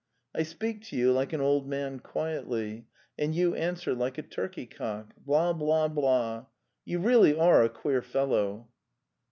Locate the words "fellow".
8.01-8.67